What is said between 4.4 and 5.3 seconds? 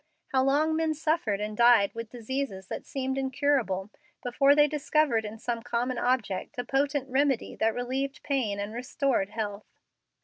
they discovered